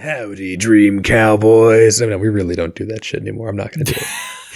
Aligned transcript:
Howdy, 0.00 0.56
Dream 0.56 1.02
Cowboys. 1.02 2.00
I 2.00 2.06
mean, 2.06 2.18
we 2.20 2.28
really 2.30 2.54
don't 2.54 2.74
do 2.74 2.86
that 2.86 3.04
shit 3.04 3.20
anymore. 3.20 3.50
I'm 3.50 3.56
not 3.56 3.72
going 3.72 3.84
to 3.84 3.92
do 3.92 4.00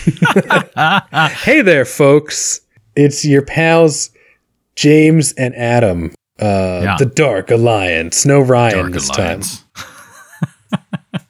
it. 0.07 1.33
hey 1.41 1.61
there, 1.61 1.85
folks. 1.85 2.61
It's 2.95 3.23
your 3.25 3.43
pals, 3.43 4.11
James 4.77 5.33
and 5.35 5.55
Adam. 5.55 6.15
Uh, 6.41 6.81
Yeah. 6.83 6.97
The 6.99 7.05
Dark 7.07 7.51
Alliance. 7.51 8.25
No 8.25 8.41
Ryan 8.41 8.79
Dark 8.79 8.93
this 8.93 9.11
Alliance. 9.11 9.59
time. 9.61 9.85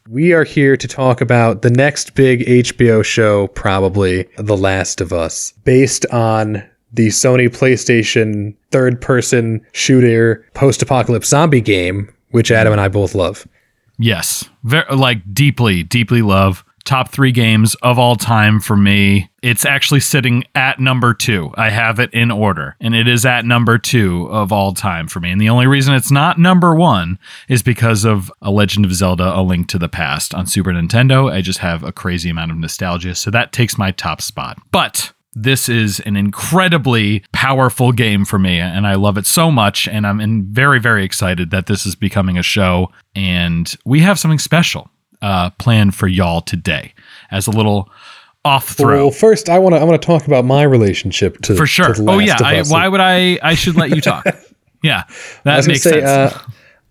We 0.08 0.32
are 0.32 0.44
here 0.44 0.76
to 0.76 0.86
talk 0.88 1.20
about 1.20 1.62
the 1.62 1.68
next 1.70 2.14
big 2.14 2.40
HBO 2.46 3.04
show, 3.04 3.48
probably 3.48 4.28
The 4.38 4.56
Last 4.56 5.00
of 5.00 5.12
Us, 5.12 5.52
based 5.64 6.06
on 6.06 6.62
the 6.92 7.08
Sony 7.08 7.48
PlayStation 7.48 8.54
third 8.70 9.00
person 9.00 9.66
shooter 9.72 10.46
post 10.54 10.80
apocalypse 10.80 11.26
zombie 11.28 11.60
game, 11.60 12.08
which 12.30 12.52
Adam 12.52 12.72
and 12.72 12.80
I 12.80 12.86
both 12.86 13.16
love. 13.16 13.46
Yes, 13.98 14.48
very 14.62 14.94
like 14.94 15.34
deeply, 15.34 15.82
deeply 15.82 16.22
love. 16.22 16.64
Top 16.84 17.10
three 17.10 17.32
games 17.32 17.74
of 17.82 17.98
all 17.98 18.14
time 18.14 18.60
for 18.60 18.76
me. 18.76 19.28
It's 19.42 19.64
actually 19.64 19.98
sitting 19.98 20.44
at 20.54 20.78
number 20.78 21.14
two. 21.14 21.52
I 21.56 21.70
have 21.70 21.98
it 21.98 22.14
in 22.14 22.30
order, 22.30 22.76
and 22.80 22.94
it 22.94 23.08
is 23.08 23.26
at 23.26 23.44
number 23.44 23.76
two 23.76 24.28
of 24.30 24.52
all 24.52 24.72
time 24.72 25.08
for 25.08 25.18
me. 25.18 25.32
And 25.32 25.40
the 25.40 25.48
only 25.48 25.66
reason 25.66 25.94
it's 25.94 26.12
not 26.12 26.38
number 26.38 26.76
one 26.76 27.18
is 27.48 27.60
because 27.60 28.04
of 28.04 28.30
A 28.40 28.52
Legend 28.52 28.84
of 28.84 28.94
Zelda: 28.94 29.36
A 29.36 29.42
Link 29.42 29.66
to 29.70 29.80
the 29.80 29.88
Past 29.88 30.32
on 30.32 30.46
Super 30.46 30.70
Nintendo. 30.70 31.32
I 31.32 31.40
just 31.40 31.58
have 31.58 31.82
a 31.82 31.90
crazy 31.90 32.30
amount 32.30 32.52
of 32.52 32.56
nostalgia, 32.56 33.16
so 33.16 33.32
that 33.32 33.52
takes 33.52 33.76
my 33.76 33.90
top 33.90 34.22
spot. 34.22 34.56
But 34.70 35.12
this 35.36 35.68
is 35.68 36.00
an 36.00 36.16
incredibly 36.16 37.22
powerful 37.32 37.92
game 37.92 38.24
for 38.24 38.38
me 38.38 38.58
and 38.58 38.86
I 38.86 38.94
love 38.94 39.18
it 39.18 39.26
so 39.26 39.50
much 39.50 39.86
and 39.86 40.06
I'm 40.06 40.20
in 40.20 40.46
very 40.46 40.80
very 40.80 41.04
excited 41.04 41.50
that 41.50 41.66
this 41.66 41.86
is 41.86 41.94
becoming 41.94 42.38
a 42.38 42.42
show 42.42 42.90
and 43.14 43.72
we 43.84 44.00
have 44.00 44.18
something 44.18 44.38
special 44.38 44.90
uh 45.22 45.50
planned 45.50 45.94
for 45.94 46.08
y'all 46.08 46.40
today 46.40 46.94
as 47.30 47.46
a 47.46 47.50
little 47.50 47.90
off 48.46 48.68
throw. 48.68 49.04
Well, 49.04 49.10
first, 49.10 49.48
I 49.48 49.58
want 49.58 49.74
to 49.74 49.80
I 49.80 49.84
want 49.84 50.00
to 50.00 50.06
talk 50.06 50.26
about 50.26 50.44
my 50.44 50.62
relationship 50.62 51.42
to 51.42 51.56
for 51.56 51.66
sure. 51.66 51.92
to 51.94 52.04
Oh 52.08 52.18
yeah, 52.18 52.36
I, 52.42 52.62
why 52.62 52.86
would 52.86 53.00
I 53.00 53.38
I 53.42 53.54
should 53.54 53.74
let 53.74 53.90
you 53.90 54.00
talk. 54.00 54.24
yeah. 54.82 55.02
Was 55.44 55.66
makes 55.66 55.82
say, 55.82 56.00
sense 56.00 56.04
uh, 56.04 56.42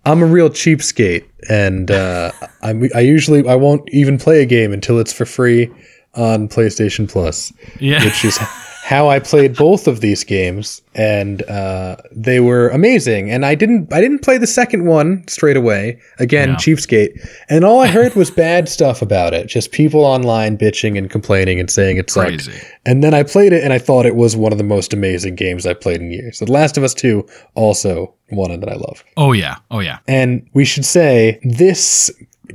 I'm 0.04 0.22
a 0.22 0.26
real 0.26 0.50
cheapskate, 0.50 1.24
and 1.48 1.90
uh, 1.90 2.30
I 2.62 2.74
I 2.94 3.00
usually 3.00 3.48
I 3.48 3.54
won't 3.54 3.88
even 3.90 4.18
play 4.18 4.42
a 4.42 4.46
game 4.46 4.72
until 4.72 4.98
it's 4.98 5.12
for 5.12 5.24
free 5.24 5.70
on 6.16 6.48
PlayStation 6.48 7.08
Plus, 7.08 7.52
yeah. 7.80 8.04
which 8.04 8.24
is 8.24 8.38
how 8.84 9.08
I 9.08 9.18
played 9.18 9.56
both 9.56 9.88
of 9.88 10.00
these 10.00 10.22
games, 10.22 10.80
and 10.94 11.42
uh, 11.50 11.96
they 12.12 12.38
were 12.38 12.68
amazing. 12.68 13.28
And 13.32 13.44
I 13.44 13.56
didn't 13.56 13.92
I 13.92 14.00
didn't 14.00 14.20
play 14.20 14.38
the 14.38 14.46
second 14.46 14.86
one 14.86 15.26
straight 15.26 15.56
away. 15.56 16.00
Again, 16.20 16.50
Yeah. 16.50 16.54
cheapskate, 16.56 17.18
and 17.48 17.64
all 17.64 17.80
I 17.80 17.88
heard 17.88 18.14
was 18.14 18.30
bad 18.30 18.68
stuff 18.76 19.02
about 19.02 19.34
it. 19.34 19.48
Just 19.48 19.72
people 19.72 20.04
online 20.04 20.56
bitching 20.56 20.96
and 20.96 21.10
complaining 21.10 21.58
and 21.58 21.68
saying 21.68 21.96
it 21.96 22.10
sucked. 22.10 22.28
Crazy. 22.28 22.52
And 22.84 23.02
then 23.02 23.12
I 23.12 23.24
played 23.24 23.52
it 23.52 23.64
and 23.64 23.72
I 23.72 23.78
thought 23.80 24.06
it 24.06 24.14
was 24.14 24.36
one 24.36 24.52
of 24.52 24.58
the 24.58 24.64
most 24.64 24.92
amazing 24.92 25.34
games 25.34 25.66
I've 25.66 25.80
played 25.80 26.00
in 26.00 26.12
years. 26.12 26.38
The 26.38 26.50
Last 26.50 26.78
of 26.78 26.84
Us 26.84 26.94
2 26.94 27.26
also 27.54 28.14
one 28.28 28.58
that 28.60 28.68
I 28.68 28.74
love. 28.74 29.02
Oh 29.16 29.32
yeah. 29.32 29.56
Oh 29.72 29.80
yeah. 29.80 29.98
And 30.06 30.48
we 30.54 30.64
should 30.64 30.84
say 30.84 31.40
this 31.42 32.08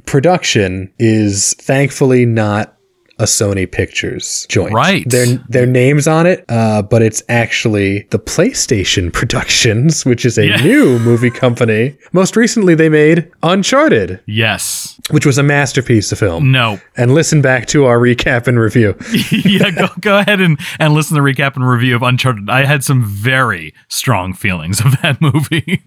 production 0.05 0.91
is 0.99 1.53
thankfully 1.55 2.25
not 2.25 2.77
a 3.21 3.25
Sony 3.25 3.71
Pictures 3.71 4.45
joint. 4.49 4.73
Right. 4.73 5.07
Their 5.07 5.37
their 5.47 5.65
names 5.67 6.07
on 6.07 6.25
it, 6.25 6.43
uh, 6.49 6.81
but 6.81 7.01
it's 7.01 7.21
actually 7.29 8.07
the 8.09 8.17
PlayStation 8.19 9.13
Productions, 9.21 10.03
which 10.05 10.25
is 10.25 10.37
a 10.37 10.47
Yeah. 10.47 10.57
new 10.57 10.97
movie 10.99 11.29
company. 11.29 11.95
Most 12.11 12.35
recently, 12.35 12.73
they 12.75 12.89
made 12.89 13.29
Uncharted, 13.43 14.19
Yes. 14.25 14.99
which 15.11 15.25
was 15.25 15.37
a 15.37 15.43
masterpiece 15.43 16.11
of 16.11 16.19
film. 16.19 16.51
No. 16.51 16.79
And 16.97 17.13
listen 17.13 17.41
back 17.41 17.67
to 17.67 17.85
our 17.85 17.99
recap 17.99 18.47
and 18.47 18.59
review. 18.59 18.95
yeah, 19.31 19.69
go, 19.71 19.87
go 19.99 20.17
ahead 20.17 20.41
and, 20.41 20.59
and 20.79 20.93
listen 20.93 21.15
to 21.15 21.21
the 21.21 21.27
recap 21.31 21.55
and 21.55 21.69
review 21.69 21.95
of 21.95 22.01
Uncharted. 22.01 22.49
I 22.49 22.65
had 22.65 22.83
some 22.83 23.05
very 23.05 23.73
strong 23.87 24.33
feelings 24.33 24.79
of 24.79 24.99
that 25.01 25.21
movie. 25.21 25.83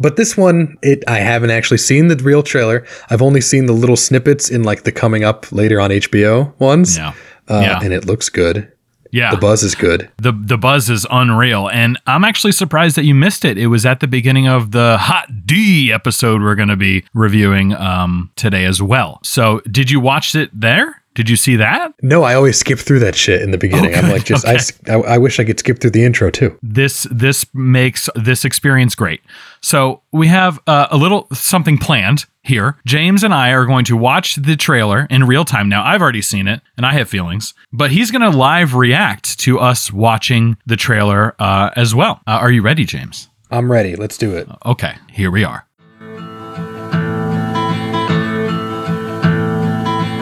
But 0.00 0.16
this 0.16 0.36
one, 0.36 0.76
it 0.82 1.04
I 1.06 1.18
haven't 1.18 1.50
actually 1.50 1.78
seen 1.78 2.08
the 2.08 2.16
real 2.16 2.42
trailer. 2.42 2.84
I've 3.10 3.22
only 3.22 3.40
seen 3.42 3.66
the 3.66 3.72
little 3.74 3.96
snippets 3.96 4.50
in 4.50 4.62
like 4.62 4.82
the 4.84 4.92
coming 4.92 5.22
up 5.24 5.52
later 5.52 5.78
on 5.80 5.90
HBO 5.90 6.58
ones. 6.58 6.96
yeah. 6.96 7.12
Uh, 7.48 7.60
yeah. 7.62 7.80
And 7.82 7.92
it 7.92 8.06
looks 8.06 8.28
good. 8.28 8.72
Yeah. 9.12 9.32
The 9.32 9.38
buzz 9.38 9.62
is 9.64 9.74
good. 9.74 10.08
the 10.18 10.32
the 10.32 10.56
buzz 10.56 10.88
is 10.88 11.04
unreal 11.10 11.68
and 11.68 11.98
i'm 12.06 12.24
actually 12.24 12.52
surprised 12.52 12.94
that 12.94 13.04
you 13.04 13.12
missed 13.12 13.44
it 13.44 13.58
it 13.58 13.66
was 13.66 13.84
at 13.84 13.98
the 13.98 14.06
beginning 14.06 14.46
of 14.46 14.70
the 14.70 14.98
hot 15.00 15.26
d 15.46 15.92
episode 15.92 16.40
we're 16.42 16.54
going 16.54 16.68
to 16.68 16.76
be 16.76 17.02
reviewing 17.12 17.74
um 17.74 18.30
today 18.36 18.64
as 18.64 18.80
well 18.80 19.18
so 19.24 19.60
did 19.68 19.90
you 19.90 19.98
watch 19.98 20.36
it 20.36 20.48
there 20.54 20.99
did 21.14 21.28
you 21.28 21.36
see 21.36 21.56
that 21.56 21.92
No, 22.02 22.22
I 22.22 22.34
always 22.34 22.58
skip 22.58 22.78
through 22.78 23.00
that 23.00 23.14
shit 23.14 23.42
in 23.42 23.50
the 23.50 23.58
beginning. 23.58 23.94
I'm 23.94 24.10
like, 24.10 24.24
just 24.24 24.46
I 24.88 25.18
wish 25.18 25.40
I 25.40 25.44
could 25.44 25.58
skip 25.58 25.80
through 25.80 25.90
the 25.90 26.04
intro 26.04 26.30
too. 26.30 26.58
this 26.62 27.06
this 27.10 27.44
makes 27.54 28.08
this 28.14 28.44
experience 28.44 28.94
great 28.94 29.20
so 29.60 30.02
we 30.12 30.28
have 30.28 30.60
uh, 30.66 30.86
a 30.90 30.96
little 30.96 31.26
something 31.32 31.76
planned 31.78 32.26
here 32.42 32.76
james 32.86 33.22
and 33.22 33.34
i 33.34 33.50
are 33.50 33.66
going 33.66 33.84
to 33.84 33.96
watch 33.96 34.36
the 34.36 34.56
trailer 34.56 35.06
in 35.10 35.24
real 35.24 35.44
time 35.44 35.68
now 35.68 35.84
i've 35.84 36.00
already 36.00 36.22
seen 36.22 36.48
it 36.48 36.60
and 36.76 36.86
i 36.86 36.92
have 36.92 37.08
feelings 37.08 37.52
but 37.72 37.90
he's 37.90 38.10
going 38.10 38.22
to 38.22 38.36
live 38.36 38.74
react 38.74 39.38
to 39.38 39.58
us 39.58 39.92
watching 39.92 40.56
the 40.66 40.76
trailer 40.76 41.34
uh, 41.38 41.70
as 41.76 41.94
well 41.94 42.20
uh, 42.26 42.30
are 42.30 42.50
you 42.50 42.62
ready 42.62 42.84
james 42.84 43.28
I'm 43.52 43.70
ready. 43.70 43.96
Let's 43.96 44.16
do 44.16 44.36
it. 44.36 44.48
Okay, 44.64 44.94
here 45.10 45.28
we 45.30 45.42
are. 45.42 45.66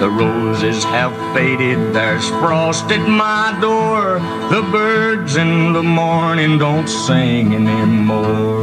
The 0.01 0.09
roses 0.09 0.85
have 0.85 1.13
faded, 1.35 1.93
there's 1.93 2.29
frost 2.29 2.85
at 2.93 3.09
my 3.09 3.59
door. 3.61 4.21
The 4.49 4.63
birds 4.71 5.37
in 5.37 5.73
the 5.73 5.83
morning 5.83 6.57
don't 6.57 6.89
sing 6.89 7.53
anymore. 7.53 8.63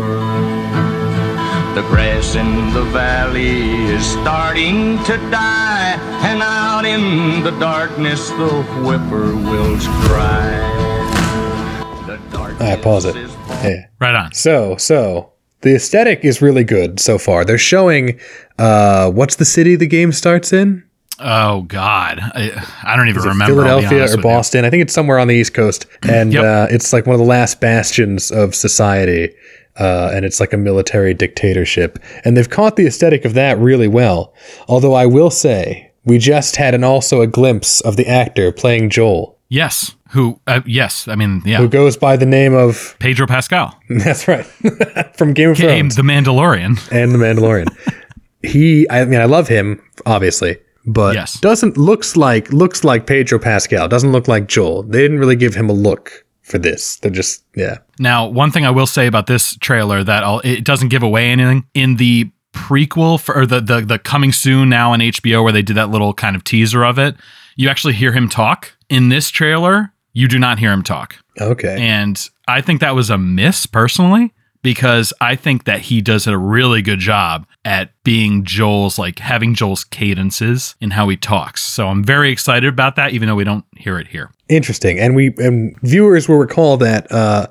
The 1.75 1.81
grass 1.89 2.35
in 2.35 2.73
the 2.73 2.85
valley 2.85 3.83
is 3.87 4.05
starting 4.05 4.97
to 5.03 5.17
die, 5.29 5.97
and 6.23 6.41
out 6.41 6.85
in 6.85 7.43
the 7.43 7.51
darkness 7.59 8.29
the 8.29 8.63
whippoorwills 8.85 9.85
cry. 10.07 10.51
The 12.07 12.17
darkness 12.31 12.61
All 12.61 12.67
right, 12.75 12.81
pause 12.81 13.03
it. 13.03 13.17
is 13.17 13.35
Hey. 13.61 13.87
Right 13.99 14.15
on. 14.15 14.31
So, 14.31 14.77
so 14.77 15.33
the 15.61 15.75
aesthetic 15.75 16.23
is 16.23 16.41
really 16.41 16.63
good 16.63 17.01
so 17.01 17.17
far. 17.17 17.43
They're 17.43 17.57
showing 17.57 18.21
uh 18.57 19.11
what's 19.11 19.35
the 19.35 19.43
city 19.43 19.75
the 19.75 19.85
game 19.87 20.13
starts 20.13 20.53
in? 20.53 20.84
Oh 21.19 21.61
God, 21.63 22.19
I, 22.19 22.65
I 22.83 22.95
don't 22.95 23.07
even 23.09 23.23
remember. 23.23 23.53
Philadelphia 23.63 23.99
or 23.99 24.01
with 24.03 24.15
you. 24.17 24.21
Boston. 24.21 24.65
I 24.65 24.69
think 24.69 24.81
it's 24.81 24.93
somewhere 24.93 25.17
on 25.19 25.27
the 25.27 25.35
East 25.35 25.53
Coast, 25.53 25.85
and 26.07 26.33
Yep. 26.33 26.43
uh, 26.43 26.67
it's 26.73 26.91
like 26.91 27.05
one 27.05 27.13
of 27.13 27.19
the 27.19 27.25
last 27.25 27.61
bastions 27.61 28.31
of 28.31 28.53
society. 28.55 29.33
Uh, 29.77 30.09
and 30.13 30.23
it's 30.23 30.39
like 30.39 30.53
a 30.53 30.57
military 30.57 31.13
dictatorship, 31.13 31.99
and 32.23 32.37
they've 32.37 32.49
caught 32.49 32.77
the 32.77 32.87
aesthetic 32.87 33.25
of 33.25 33.33
that 33.33 33.57
really 33.59 33.89
well. 33.89 34.33
Although 34.69 34.93
I 34.93 35.05
will 35.05 35.29
say, 35.29 35.91
we 36.05 36.17
just 36.17 36.55
had 36.55 36.73
an 36.73 36.85
also 36.85 37.19
a 37.19 37.27
glimpse 37.27 37.81
of 37.81 37.97
the 37.97 38.07
actor 38.07 38.53
playing 38.53 38.89
Joel, 38.89 39.37
Yes. 39.49 39.93
Who? 40.11 40.39
Uh, 40.47 40.61
yes. 40.65 41.09
I 41.09 41.15
mean, 41.15 41.41
yeah. 41.45 41.57
who 41.57 41.67
goes 41.67 41.97
by 41.97 42.15
the 42.15 42.25
name 42.25 42.53
of 42.53 42.95
Pedro 42.99 43.27
Pascal, 43.27 43.77
that's 43.89 44.29
right 44.29 44.45
from 45.17 45.33
Game 45.33 45.49
of 45.51 45.57
Game 45.57 45.89
Thrones 45.89 45.95
the 45.97 46.03
Mandalorian. 46.03 46.79
and 46.93 47.11
The 47.11 47.17
Mandalorian. 47.17 47.67
he, 48.43 48.89
I 48.89 49.03
mean, 49.03 49.19
I 49.19 49.25
love 49.25 49.49
him 49.49 49.81
obviously, 50.05 50.57
but 50.85 51.15
Yes. 51.15 51.39
doesn't 51.39 51.77
looks 51.77 52.15
like 52.15 52.51
looks 52.53 52.83
like 52.83 53.07
Pedro 53.07 53.39
Pascal. 53.39 53.87
Doesn't 53.87 54.11
look 54.11 54.27
like 54.27 54.47
Joel. 54.47 54.83
They 54.83 55.01
didn't 55.01 55.19
really 55.19 55.35
give 55.35 55.55
him 55.55 55.69
a 55.69 55.73
look 55.73 56.25
for 56.43 56.57
this. 56.57 56.97
They're 56.97 57.11
just 57.11 57.43
yeah. 57.55 57.77
Now, 57.99 58.27
one 58.27 58.51
thing 58.51 58.65
I 58.65 58.71
will 58.71 58.85
say 58.87 59.07
about 59.07 59.27
this 59.27 59.55
trailer 59.57 60.03
that 60.03 60.23
I'll, 60.23 60.41
it 60.43 60.63
doesn't 60.63 60.89
give 60.89 61.03
away 61.03 61.29
anything 61.29 61.65
in 61.73 61.95
the 61.95 62.29
prequel 62.53 63.19
for 63.19 63.35
or 63.35 63.45
the, 63.45 63.59
the 63.59 63.81
the 63.81 63.99
coming 63.99 64.31
soon 64.31 64.69
now 64.69 64.93
on 64.93 64.99
HBO 64.99 65.43
where 65.43 65.51
they 65.51 65.61
did 65.61 65.75
that 65.75 65.89
little 65.89 66.13
kind 66.13 66.35
of 66.35 66.43
teaser 66.43 66.83
of 66.85 66.97
it. 66.99 67.15
You 67.55 67.69
actually 67.69 67.93
hear 67.93 68.11
him 68.11 68.29
talk 68.29 68.71
in 68.89 69.09
this 69.09 69.29
trailer. 69.29 69.91
You 70.13 70.27
do 70.27 70.39
not 70.39 70.59
hear 70.59 70.71
him 70.71 70.83
talk. 70.83 71.15
Okay. 71.41 71.77
And 71.81 72.29
I 72.47 72.61
think 72.61 72.79
that 72.81 72.95
was 72.95 73.09
a 73.09 73.17
miss 73.17 73.65
personally 73.65 74.33
because 74.65 75.13
I 75.21 75.35
think 75.35 75.65
that 75.65 75.79
he 75.81 76.01
does 76.01 76.25
a 76.25 76.35
really 76.39 76.81
good 76.81 76.97
job 76.97 77.45
at 77.63 77.91
being 78.03 78.43
Joel's, 78.43 78.97
like 78.97 79.19
having 79.19 79.53
Joel's 79.53 79.83
cadences 79.83 80.73
in 80.81 80.89
how 80.89 81.07
he 81.07 81.17
talks. 81.17 81.61
So 81.61 81.87
I'm 81.87 82.03
very 82.03 82.31
excited 82.31 82.67
about 82.67 82.95
that, 82.95 83.13
even 83.13 83.27
though 83.27 83.35
we 83.35 83.43
don't 83.43 83.63
hear 83.77 83.99
it 83.99 84.07
here. 84.07 84.31
Interesting. 84.49 84.97
And 84.97 85.15
we 85.15 85.35
and 85.37 85.79
viewers 85.83 86.27
will 86.27 86.37
recall 86.39 86.77
that 86.77 87.11
uh, 87.11 87.45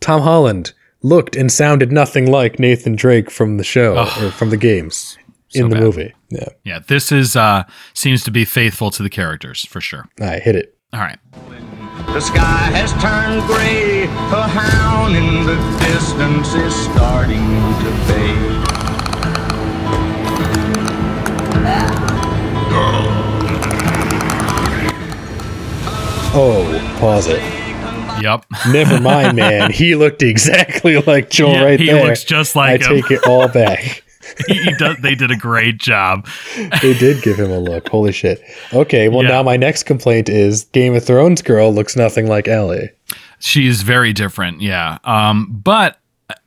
Tom 0.00 0.22
Holland 0.22 0.72
looked 1.02 1.36
and 1.36 1.52
sounded 1.52 1.92
nothing 1.92 2.28
like 2.28 2.58
Nathan 2.58 2.96
Drake 2.96 3.30
from 3.30 3.56
the 3.56 3.64
show 3.64 3.96
or 4.20 4.32
from 4.32 4.50
the 4.50 4.56
games 4.56 5.16
in 5.54 5.68
the 5.68 5.76
bad. 5.76 5.84
movie. 5.84 6.14
Yeah. 6.30 6.48
Yeah, 6.64 6.80
this 6.88 7.12
is 7.12 7.36
uh 7.36 7.62
seems 7.94 8.24
to 8.24 8.32
be 8.32 8.44
faithful 8.44 8.90
to 8.90 9.04
the 9.04 9.10
characters 9.10 9.64
for 9.64 9.80
sure. 9.80 10.08
Right, 10.18 10.42
hit 10.42 10.56
it. 10.56 10.76
All 10.92 11.00
right. 11.00 11.18
The 12.14 12.20
sky 12.20 12.70
has 12.74 12.92
turned 13.02 13.46
gray, 13.46 14.04
a 14.04 14.48
hound 14.48 15.14
in 15.14 15.46
the 15.46 15.56
distance 15.86 16.54
is 16.54 16.74
starting 16.90 17.46
to 17.82 17.90
bay. 18.08 18.58
Oh, 26.34 26.96
pause 27.00 27.26
it. 27.26 27.40
Yep. 28.22 28.44
Never 28.72 29.00
mind, 29.00 29.36
man. 29.36 29.70
He 29.78 29.94
looked 29.94 30.22
exactly 30.22 30.98
like 30.98 31.30
Joel 31.30 31.52
yeah, 31.52 31.64
right 31.64 31.80
he 31.80 31.86
there. 31.86 32.02
He 32.02 32.08
looks 32.08 32.24
just 32.24 32.54
like 32.56 32.82
I 32.82 32.84
him. 32.84 33.02
take 33.02 33.10
it 33.10 33.26
all 33.26 33.48
back. 33.48 34.02
he, 34.48 34.72
does, 34.74 34.96
they 34.98 35.14
did 35.14 35.30
a 35.30 35.36
great 35.36 35.78
job. 35.78 36.26
they 36.82 36.94
did 36.98 37.22
give 37.22 37.36
him 37.38 37.50
a 37.50 37.58
look. 37.58 37.88
Holy 37.88 38.12
shit. 38.12 38.42
Okay, 38.72 39.08
well 39.08 39.22
Yeah. 39.22 39.30
now 39.30 39.42
my 39.42 39.56
next 39.56 39.82
complaint 39.84 40.28
is 40.28 40.64
Game 40.66 40.94
of 40.94 41.04
Thrones 41.04 41.42
girl 41.42 41.72
looks 41.72 41.96
nothing 41.96 42.26
like 42.26 42.48
Ellie. 42.48 42.90
She's 43.40 43.82
very 43.82 44.12
different, 44.12 44.60
yeah. 44.60 44.98
Um, 45.04 45.60
but 45.64 45.98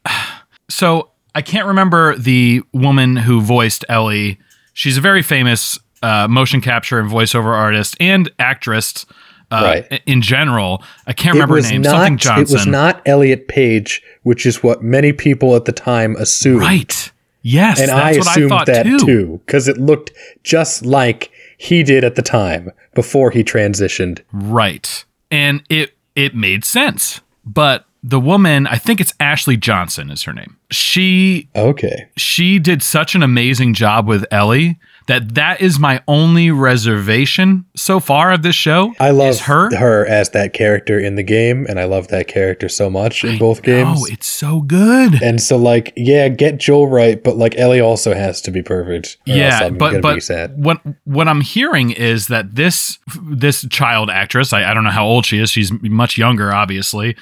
so 0.70 1.10
I 1.36 1.42
can't 1.42 1.68
remember 1.68 2.16
the 2.16 2.62
woman 2.74 3.16
who 3.16 3.42
voiced 3.42 3.86
Ellie. 3.90 4.40
She's 4.74 4.98
a 4.98 5.02
very 5.02 5.22
famous 5.22 5.80
uh, 6.04 6.28
motion 6.28 6.62
capture 6.62 7.00
and 7.00 7.10
voiceover 7.10 7.54
artist 7.56 7.96
and 8.00 8.30
actress. 8.40 9.06
Uh, 9.52 9.84
Right. 9.90 10.02
In 10.06 10.22
general, 10.22 10.82
I 11.08 11.12
can't 11.14 11.36
It 11.36 11.40
remember 11.42 11.62
her 11.62 11.70
name. 11.70 11.84
Something 11.84 12.18
Johnson. 12.18 12.56
it 12.56 12.58
was 12.58 12.66
not 12.68 13.02
Elliot 13.06 13.50
Page, 13.50 14.02
which 14.24 14.46
is 14.46 14.64
what 14.64 14.82
many 14.82 15.12
people 15.12 15.58
at 15.58 15.66
the 15.66 15.74
time 15.74 16.16
assumed. 16.16 16.62
right. 16.62 17.12
Yes, 17.42 17.80
And 17.80 17.90
that's 17.90 18.18
I 18.18 18.20
what 18.20 18.28
I 18.28 18.32
assumed 18.32 18.50
thought 18.50 18.66
that 18.68 18.84
too. 18.84 19.00
too, 19.00 19.42
because 19.46 19.68
it 19.68 19.78
looked 19.78 20.12
just 20.44 20.86
like 20.86 21.32
he 21.58 21.84
did 21.84 22.04
at 22.04 22.16
the 22.16 22.22
time 22.22 22.72
before 22.94 23.32
he 23.32 23.44
transitioned. 23.44 24.22
Right. 24.32 25.06
And 25.32 25.64
it 25.70 25.96
it 26.16 26.36
made 26.36 26.64
sense. 26.66 27.22
But 27.46 27.86
the 28.04 28.20
woman, 28.20 28.68
I 28.68 28.78
think 28.78 29.00
it's 29.00 29.14
Ashley 29.20 29.58
Johnson 29.58 30.10
is 30.12 30.24
her 30.24 30.34
name. 30.34 30.58
She 30.72 31.50
Okay. 31.56 32.10
she 32.18 32.60
did 32.60 32.84
such 32.84 33.16
an 33.16 33.24
amazing 33.24 33.74
job 33.74 34.08
with 34.08 34.26
Ellie 34.32 34.78
that 35.12 35.36
that 35.36 35.60
is 35.60 35.78
my 35.78 36.02
only 36.08 36.52
reservation 36.52 37.66
so 37.76 38.00
far 38.00 38.32
of 38.32 38.44
this 38.44 38.56
show. 38.56 38.94
I 38.98 39.12
love 39.12 39.42
her. 39.42 39.76
her 39.76 40.06
as 40.06 40.30
that 40.30 40.54
character 40.54 40.98
in 40.98 41.16
the 41.16 41.24
game, 41.24 41.66
and 41.68 41.82
I 41.82 41.84
love 41.84 42.08
that 42.08 42.30
character 42.30 42.70
so 42.70 42.90
much 42.90 43.26
in 43.26 43.38
both 43.38 43.62
games. 43.62 44.00
Oh, 44.02 44.06
it's 44.10 44.28
so 44.28 44.62
good. 44.62 45.22
and 45.22 45.42
so, 45.42 45.58
like, 45.58 45.92
yeah, 45.98 46.30
get 46.30 46.60
Joel 46.60 46.88
right, 46.88 47.22
but 47.22 47.36
like 47.36 47.58
Ellie 47.58 47.82
also 47.82 48.14
has 48.14 48.40
to 48.44 48.52
be 48.52 48.62
perfect. 48.62 49.18
yeah, 49.26 49.60
I'm 49.64 49.78
but 49.78 50.02
but 50.02 50.16
be 50.16 50.22
sad. 50.22 50.64
what 50.64 50.82
what 51.04 51.28
I'm 51.28 51.42
hearing 51.42 51.92
is 51.92 52.28
that 52.28 52.56
this 52.56 52.98
this 53.22 53.68
child 53.70 54.10
actress, 54.10 54.54
I, 54.54 54.72
I 54.72 54.74
don't 54.74 54.86
know 54.86 54.92
how 54.92 55.06
old 55.06 55.26
she 55.26 55.40
is. 55.40 55.52
She's 55.52 55.74
much 55.82 56.18
younger, 56.18 56.54
obviously, 56.54 57.18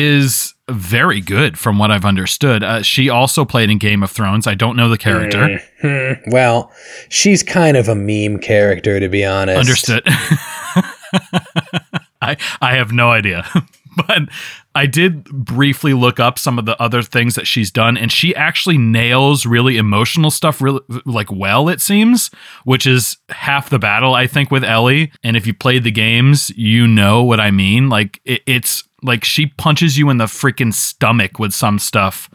is 0.00 0.54
very 0.68 1.20
good 1.20 1.58
from 1.58 1.78
what 1.78 1.90
I've 1.90 2.04
understood. 2.04 2.62
Uh, 2.62 2.82
she 2.82 3.08
also 3.08 3.44
played 3.44 3.70
in 3.70 3.78
Game 3.78 4.02
of 4.02 4.10
Thrones. 4.10 4.46
I 4.46 4.54
don't 4.54 4.76
know 4.76 4.88
the 4.88 4.98
character. 4.98 5.60
Hmm, 5.80 6.12
well, 6.30 6.72
she's 7.08 7.42
kind 7.42 7.76
of 7.76 7.88
a 7.88 7.94
meme 7.94 8.38
character, 8.38 8.98
to 8.98 9.08
be 9.08 9.24
honest. 9.24 9.58
Understood. 9.58 10.02
I 12.22 12.36
I 12.60 12.74
have 12.76 12.92
no 12.92 13.10
idea. 13.10 13.46
but 14.08 14.22
I 14.74 14.86
did 14.86 15.24
briefly 15.24 15.94
look 15.94 16.18
up 16.18 16.38
some 16.38 16.58
of 16.58 16.66
the 16.66 16.80
other 16.82 17.02
things 17.02 17.34
that 17.36 17.46
she's 17.46 17.70
done 17.70 17.96
and 17.96 18.10
she 18.10 18.34
actually 18.34 18.78
nails 18.78 19.46
really 19.46 19.76
emotional 19.76 20.30
stuff 20.30 20.60
really 20.60 20.80
like 21.04 21.30
well 21.30 21.68
it 21.68 21.80
seems, 21.80 22.30
which 22.64 22.86
is 22.86 23.18
half 23.28 23.70
the 23.70 23.78
battle 23.78 24.14
I 24.14 24.26
think 24.26 24.50
with 24.50 24.64
Ellie. 24.64 25.12
And 25.22 25.36
if 25.36 25.46
you 25.46 25.54
played 25.54 25.84
the 25.84 25.92
games, 25.92 26.50
you 26.56 26.86
know 26.86 27.22
what 27.22 27.38
I 27.38 27.50
mean. 27.50 27.88
Like 27.88 28.20
it, 28.24 28.42
it's 28.46 28.82
like 29.04 29.24
she 29.24 29.46
punches 29.46 29.98
you 29.98 30.10
in 30.10 30.16
the 30.16 30.24
freaking 30.24 30.74
stomach 30.74 31.38
with 31.38 31.52
some 31.52 31.78
stuff 31.78 32.28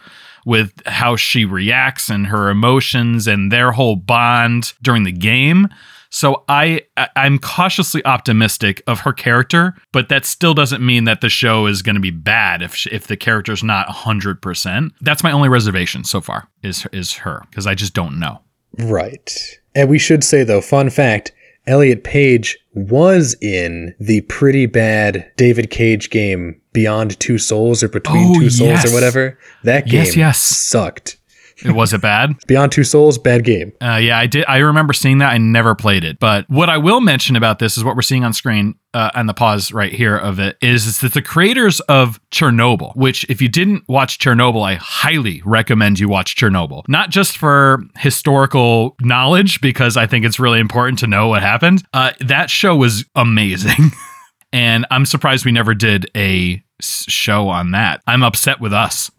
with 0.45 0.81
how 0.85 1.15
she 1.15 1.45
reacts 1.45 2.09
and 2.09 2.27
her 2.27 2.49
emotions 2.49 3.27
and 3.27 3.51
their 3.51 3.71
whole 3.71 3.95
bond 3.95 4.73
during 4.81 5.03
the 5.03 5.11
game. 5.11 5.67
So 6.11 6.43
I 6.49 6.81
I'm 7.15 7.37
cautiously 7.37 8.03
optimistic 8.03 8.81
of 8.87 9.01
her 9.01 9.13
character, 9.13 9.75
but 9.91 10.09
that 10.09 10.25
still 10.25 10.53
doesn't 10.53 10.83
mean 10.83 11.03
that 11.03 11.21
the 11.21 11.29
show 11.29 11.67
is 11.67 11.81
going 11.81 11.95
to 11.95 12.01
be 12.01 12.11
bad 12.11 12.61
if 12.61 12.87
if 12.87 13.07
the 13.07 13.17
character's 13.17 13.63
not 13.63 13.87
100%. 13.87 14.91
That's 15.01 15.23
my 15.23 15.31
only 15.31 15.49
reservation 15.49 16.03
so 16.03 16.21
far 16.21 16.47
is 16.63 16.87
is 16.91 17.13
her 17.13 17.43
because 17.49 17.67
I 17.67 17.75
just 17.75 17.93
don't 17.93 18.19
know. 18.19 18.41
Right. 18.77 19.59
And 19.75 19.89
we 19.89 19.99
should 19.99 20.23
say, 20.23 20.43
though, 20.43 20.61
fun 20.61 20.89
fact 20.89 21.31
Elliot 21.67 22.03
Page 22.03 22.57
was 22.87 23.35
in 23.41 23.95
the 23.99 24.21
pretty 24.21 24.65
bad 24.65 25.29
David 25.37 25.69
Cage 25.69 26.09
game 26.09 26.59
Beyond 26.73 27.19
Two 27.19 27.37
Souls 27.37 27.83
or 27.83 27.89
Between 27.89 28.31
Oh, 28.35 28.39
Two 28.39 28.49
Souls 28.49 28.69
yes. 28.69 28.89
or 28.89 28.93
whatever. 28.93 29.37
That 29.63 29.85
game 29.85 30.05
Yes, 30.05 30.15
yes. 30.15 30.39
sucked. 30.39 31.17
It 31.63 31.71
was 31.71 31.93
it 31.93 32.01
bad? 32.01 32.35
Beyond 32.47 32.71
Two 32.71 32.83
Souls, 32.83 33.17
bad 33.17 33.43
game. 33.43 33.73
Uh, 33.81 33.95
yeah, 34.01 34.17
I 34.17 34.27
did. 34.27 34.45
I 34.47 34.57
remember 34.57 34.93
seeing 34.93 35.17
that. 35.19 35.31
I 35.31 35.37
never 35.37 35.75
played 35.75 36.03
it. 36.03 36.19
But 36.19 36.49
what 36.49 36.69
I 36.69 36.77
will 36.77 37.01
mention 37.01 37.35
about 37.35 37.59
this 37.59 37.77
is 37.77 37.83
what 37.83 37.95
we're 37.95 38.01
seeing 38.01 38.23
on 38.23 38.33
screen 38.33 38.75
uh, 38.93 39.11
and 39.13 39.29
the 39.29 39.33
pause 39.33 39.71
right 39.71 39.91
here 39.91 40.17
of 40.17 40.39
it 40.39 40.57
is, 40.61 40.85
is 40.85 40.99
that 41.01 41.13
the 41.13 41.21
creators 41.21 41.79
of 41.81 42.19
Chernobyl, 42.31 42.95
which 42.95 43.25
if 43.29 43.41
you 43.41 43.47
didn't 43.47 43.83
watch 43.87 44.17
Chernobyl, 44.19 44.65
I 44.65 44.75
highly 44.75 45.41
recommend 45.45 45.99
you 45.99 46.09
watch 46.09 46.35
Chernobyl. 46.35 46.83
Not 46.87 47.09
just 47.09 47.37
for 47.37 47.83
historical 47.97 48.95
knowledge, 49.01 49.61
because 49.61 49.97
I 49.97 50.07
think 50.07 50.25
it's 50.25 50.39
really 50.39 50.59
important 50.59 50.99
to 50.99 51.07
know 51.07 51.27
what 51.27 51.41
happened. 51.41 51.83
Uh, 51.93 52.11
that 52.21 52.49
show 52.49 52.75
was 52.75 53.05
amazing. 53.15 53.91
and 54.53 54.85
I'm 54.89 55.05
surprised 55.05 55.45
we 55.45 55.51
never 55.51 55.75
did 55.75 56.09
a 56.15 56.63
show 56.81 57.49
on 57.49 57.71
that. 57.71 58.01
I'm 58.07 58.23
upset 58.23 58.59
with 58.59 58.73
us. 58.73 59.11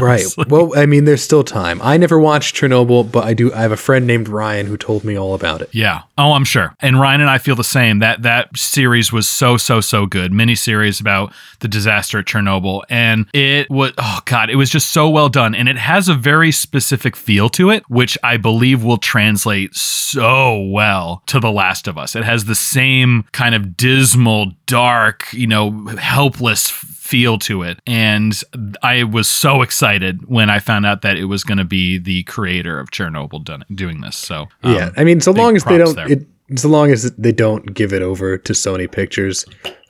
Right. 0.00 0.24
Well, 0.48 0.72
I 0.76 0.86
mean, 0.86 1.04
there's 1.04 1.22
still 1.22 1.44
time. 1.44 1.80
I 1.82 1.96
never 1.96 2.18
watched 2.18 2.56
Chernobyl, 2.56 3.10
but 3.10 3.24
I 3.24 3.34
do. 3.34 3.52
I 3.52 3.62
have 3.62 3.72
a 3.72 3.76
friend 3.76 4.06
named 4.06 4.28
Ryan 4.28 4.66
who 4.66 4.76
told 4.76 5.04
me 5.04 5.16
all 5.16 5.34
about 5.34 5.62
it. 5.62 5.70
Yeah. 5.72 6.02
Oh, 6.16 6.32
I'm 6.32 6.44
sure. 6.44 6.74
And 6.80 7.00
Ryan 7.00 7.20
and 7.20 7.30
I 7.30 7.38
feel 7.38 7.56
the 7.56 7.64
same. 7.64 7.98
That 8.00 8.22
that 8.22 8.56
series 8.56 9.12
was 9.12 9.28
so 9.28 9.56
so 9.56 9.80
so 9.80 10.06
good. 10.06 10.32
Mini 10.32 10.54
series 10.54 11.00
about 11.00 11.32
the 11.60 11.68
disaster 11.68 12.18
at 12.18 12.26
Chernobyl, 12.26 12.82
and 12.88 13.26
it 13.32 13.70
was 13.70 13.92
oh 13.98 14.20
god, 14.24 14.50
it 14.50 14.56
was 14.56 14.70
just 14.70 14.90
so 14.90 15.08
well 15.08 15.28
done, 15.28 15.54
and 15.54 15.68
it 15.68 15.76
has 15.78 16.08
a 16.08 16.14
very 16.14 16.52
specific 16.52 17.16
feel 17.16 17.48
to 17.50 17.70
it, 17.70 17.88
which 17.88 18.18
I 18.22 18.36
believe 18.36 18.84
will 18.84 18.98
translate 18.98 19.74
so 19.74 20.60
well 20.62 21.22
to 21.26 21.40
The 21.40 21.50
Last 21.50 21.86
of 21.86 21.98
Us. 21.98 22.16
It 22.16 22.24
has 22.24 22.44
the 22.44 22.54
same 22.54 23.24
kind 23.32 23.54
of 23.54 23.76
dismal, 23.76 24.52
dark, 24.66 25.32
you 25.32 25.46
know, 25.46 25.86
helpless 25.98 26.68
feel 27.08 27.38
to 27.38 27.62
it. 27.62 27.80
And 27.86 28.34
I 28.82 29.04
was 29.04 29.28
so 29.30 29.62
excited 29.62 30.26
when 30.28 30.50
I 30.50 30.58
found 30.58 30.84
out 30.84 31.00
that 31.02 31.16
it 31.16 31.24
was 31.24 31.42
going 31.42 31.58
to 31.58 31.64
be 31.64 31.96
the 31.98 32.22
creator 32.24 32.78
of 32.78 32.90
Chernobyl 32.90 33.42
done, 33.42 33.64
doing 33.74 34.02
this. 34.02 34.16
So 34.16 34.46
um, 34.62 34.74
yeah. 34.74 34.90
I 34.96 35.04
mean, 35.04 35.20
so 35.20 35.32
long 35.32 35.56
as 35.56 35.64
they 35.64 35.78
don't. 35.78 35.98
It, 35.98 36.26
so 36.56 36.68
long 36.68 36.90
as 36.90 37.10
they 37.12 37.32
don't 37.32 37.74
give 37.74 37.92
it 37.92 38.00
over 38.02 38.38
to 38.38 38.52
Sony 38.54 38.90
Pictures, 38.90 39.44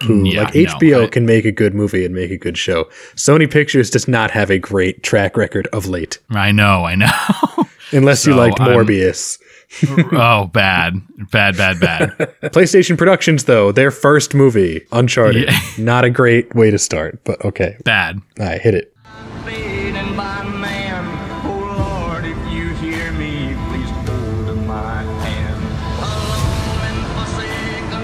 who 0.05 0.25
Yeah, 0.25 0.43
like 0.45 0.55
no, 0.55 0.61
HBO 0.65 1.05
I- 1.05 1.07
can 1.09 1.25
make 1.27 1.45
a 1.45 1.53
good 1.53 1.75
movie 1.75 2.05
and 2.05 2.15
make 2.15 2.31
a 2.31 2.37
good 2.37 2.57
show. 2.59 2.85
Sony 3.17 3.51
Pictures 3.51 3.91
does 3.91 4.09
not 4.09 4.31
have 4.33 4.51
a 4.51 4.59
great 4.59 5.03
track 5.05 5.37
record 5.37 5.67
of 5.73 5.87
late, 5.87 6.19
I 6.31 6.51
know, 6.53 6.85
I 6.85 6.95
know. 6.97 7.11
unless 7.93 8.27
you 8.27 8.33
So 8.33 8.39
liked 8.39 8.61
I'm- 8.61 8.71
Morbius. 8.77 9.39
oh, 10.13 10.47
bad, 10.53 11.01
bad, 11.31 11.57
bad, 11.57 11.79
bad. 11.81 12.11
PlayStation 12.53 12.97
Productions, 12.97 13.45
though, 13.45 13.71
their 13.71 13.91
first 13.91 14.35
movie, 14.35 14.87
Uncharted, 14.93 15.45
Yeah. 15.49 15.61
not 15.79 16.05
a 16.05 16.11
great 16.11 16.55
way 16.55 16.71
to 16.71 16.79
start, 16.79 17.23
but 17.25 17.45
okay. 17.45 17.77
Bad. 17.85 18.21
All 18.41 18.47
right, 18.47 18.61
hit 18.61 18.75
it. 18.75 18.95
Fading 19.45 20.17
by 20.17 20.43
man. 20.45 21.45
Oh 21.45 22.09
Lord, 22.09 22.25
if 22.25 22.37
you 22.53 22.75
hear 22.77 23.13
me, 23.13 23.55
please 23.69 23.91
hold 24.09 24.57
my 24.67 25.03
hand. 25.03 25.65
Alone 25.99 26.81
and 26.87 27.15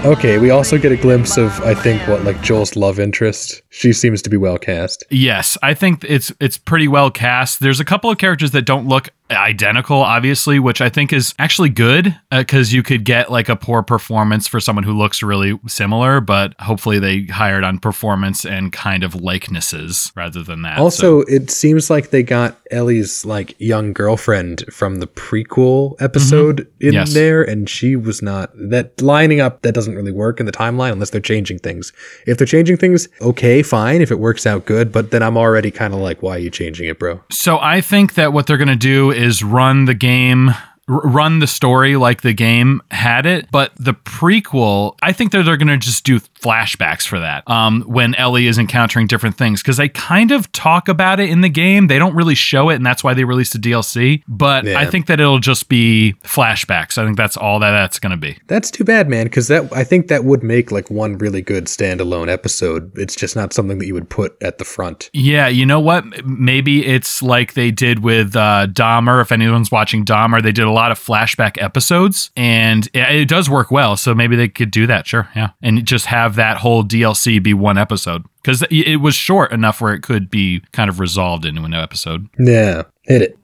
forsaken. 0.03 0.11
Okay, 0.11 0.37
we 0.37 0.51
also 0.51 0.77
get 0.77 0.91
a 0.91 0.97
glimpse 0.97 1.37
of, 1.37 1.59
I 1.61 1.73
think, 1.73 2.07
what 2.07 2.23
like 2.23 2.41
Joel's 2.41 2.75
love 2.75 2.99
interest. 2.99 3.61
She 3.69 3.91
seems 3.91 4.21
to 4.21 4.29
be 4.29 4.37
well 4.37 4.57
cast. 4.59 5.03
Yes, 5.09 5.57
I 5.63 5.73
think 5.73 6.03
it's 6.07 6.31
it's 6.39 6.57
pretty 6.59 6.87
well 6.87 7.09
cast. 7.09 7.59
There's 7.59 7.79
a 7.79 7.85
couple 7.85 8.09
of 8.11 8.17
characters 8.19 8.51
that 8.51 8.63
don't 8.63 8.87
look 8.87 9.09
identical, 9.31 9.97
obviously, 9.97 10.59
which 10.59 10.81
I 10.81 10.89
think 10.89 11.11
is 11.11 11.33
actually 11.39 11.69
good 11.69 12.15
because 12.31 12.73
you 12.73 12.83
could 12.83 13.03
get 13.03 13.31
like 13.31 13.49
a 13.49 13.55
poor 13.55 13.81
performance 13.81 14.47
for 14.47 14.59
someone 14.59 14.83
who 14.83 14.93
looks 14.93 15.23
really 15.23 15.59
similar, 15.67 16.21
but 16.21 16.53
hopefully 16.59 16.99
they 16.99 17.23
hired 17.23 17.63
on 17.63 17.79
performance 17.79 18.45
and 18.45 18.71
kind 18.71 19.03
of 19.03 19.15
likenesses 19.15 20.11
rather 20.15 20.43
than 20.43 20.61
that. 20.61 20.77
Also, 20.77 21.21
it 21.21 21.49
seems 21.49 21.89
like 21.89 22.09
they 22.11 22.23
got 22.23 22.57
Ellie's 22.71 23.25
like 23.25 23.55
young 23.59 23.93
girlfriend 23.93 24.63
from 24.71 24.97
the 24.97 25.07
prequel 25.07 25.99
episode 26.01 26.61
in 26.79 26.95
Mm-hmm. 26.95 26.95
Yes. 26.95 27.13
there, 27.13 27.43
and 27.43 27.69
she 27.69 27.95
was 27.97 28.21
not 28.21 28.51
that 28.55 29.01
lining 29.01 29.41
up. 29.41 29.63
That 29.63 29.73
doesn't 29.73 29.95
really 29.95 30.11
work 30.13 30.39
in 30.39 30.45
the 30.45 30.51
timeline 30.51 30.93
unless 30.93 31.09
they're 31.09 31.19
changing 31.19 31.59
things. 31.59 31.91
If 32.25 32.37
they're 32.37 32.47
changing 32.47 32.77
things, 32.77 33.09
okay, 33.19 33.63
fine. 33.63 34.01
If 34.01 34.11
it 34.11 34.19
works 34.19 34.45
out, 34.45 34.65
good. 34.65 34.91
But 34.93 35.11
then 35.11 35.21
I'm 35.21 35.35
already 35.35 35.71
kind 35.71 35.93
of 35.93 35.99
like, 35.99 36.21
why 36.21 36.35
are 36.35 36.39
you 36.39 36.49
changing 36.49 36.87
it, 36.87 36.97
bro? 36.99 37.21
So 37.31 37.59
I 37.59 37.81
think 37.81 38.13
that 38.13 38.31
what 38.33 38.47
they're 38.47 38.57
going 38.57 38.67
to 38.69 38.75
do 38.77 39.11
is 39.15 39.43
run 39.43 39.85
the 39.85 39.93
game 39.93 40.51
r- 40.87 41.01
run 41.01 41.39
the 41.39 41.47
story 41.47 41.95
like 41.95 42.21
the 42.21 42.33
game 42.33 42.81
had 42.91 43.25
it, 43.25 43.49
but 43.51 43.71
the 43.79 43.93
prequel, 43.93 44.95
I 45.01 45.11
think 45.11 45.31
that 45.31 45.43
they're 45.43 45.57
going 45.57 45.67
to 45.67 45.77
just 45.77 46.03
do 46.03 46.19
flashbacks 46.19 47.07
for 47.07 47.19
that 47.19 47.43
um, 47.49 47.81
when 47.83 48.13
Ellie 48.15 48.47
is 48.47 48.57
encountering 48.59 49.07
different 49.07 49.35
things 49.37 49.61
because 49.61 49.77
they 49.77 49.89
kind 49.89 50.31
of 50.31 50.51
talk 50.51 50.87
about 50.87 51.19
it 51.19 51.29
in 51.29 51.41
the 51.41 51.49
game. 51.49 51.87
They 51.87 51.97
don't 51.99 52.15
really 52.15 52.35
show 52.35 52.69
it, 52.69 52.75
and 52.75 52.85
that's 52.85 53.03
why 53.03 53.13
they 53.13 53.23
released 53.23 53.53
the 53.53 53.59
DLC. 53.59 54.21
But 54.27 54.65
Yeah. 54.65 54.79
I 54.79 54.85
think 54.85 55.07
that 55.07 55.19
it'll 55.19 55.39
just 55.39 55.69
be 55.69 56.15
flashbacks. 56.23 56.97
I 56.97 57.05
think 57.05 57.17
that's 57.17 57.37
all 57.37 57.59
that 57.59 57.71
that's 57.71 57.99
going 57.99 58.11
to 58.11 58.17
be. 58.17 58.37
That's 58.47 58.69
too 58.69 58.83
bad, 58.83 59.09
man, 59.09 59.25
because 59.25 59.47
that 59.47 59.71
I 59.73 59.83
think 59.83 60.07
that 60.07 60.23
would 60.25 60.43
make 60.43 60.71
like 60.71 60.89
one 60.91 61.17
really 61.17 61.41
good 61.41 61.65
standalone 61.65 62.27
episode. 62.29 62.95
It's 62.97 63.15
just 63.15 63.35
not 63.35 63.53
something 63.53 63.79
that 63.79 63.87
you 63.87 63.93
would 63.93 64.09
put 64.09 64.37
at 64.41 64.57
the 64.57 64.65
front. 64.65 65.09
Yeah, 65.13 65.47
you 65.47 65.65
know 65.65 65.79
what? 65.79 66.25
Maybe 66.25 66.85
it's 66.85 67.21
like 67.21 67.53
they 67.53 67.71
did 67.71 67.99
with 68.03 68.35
uh, 68.35 68.67
Dahmer. 68.71 69.21
If 69.21 69.31
anyone's 69.31 69.71
watching 69.71 70.05
Dahmer, 70.05 70.41
they 70.43 70.51
did 70.51 70.65
a 70.65 70.71
lot 70.75 70.91
of 70.91 70.99
flashback 70.99 71.61
episodes, 71.61 72.29
and 72.35 72.87
it, 72.93 73.21
it 73.21 73.27
does 73.27 73.49
work 73.49 73.71
well. 73.71 73.97
So 73.97 74.13
maybe 74.13 74.35
they 74.35 74.47
could 74.49 74.71
do 74.71 74.85
that. 74.87 75.07
Sure, 75.07 75.27
yeah, 75.35 75.51
and 75.61 75.85
just 75.85 76.05
have 76.07 76.35
that 76.35 76.57
whole 76.57 76.83
DLC 76.83 77.41
be 77.41 77.53
one 77.53 77.77
episode 77.77 78.25
because 78.43 78.63
it 78.69 78.97
was 78.97 79.15
short 79.15 79.51
enough 79.51 79.81
where 79.81 79.93
it 79.93 80.01
could 80.01 80.29
be 80.29 80.61
kind 80.71 80.89
of 80.89 80.99
resolved 80.99 81.45
into 81.45 81.63
an 81.63 81.73
episode. 81.73 82.29
Yeah, 82.37 82.83
hit 83.03 83.21
it. 83.21 83.43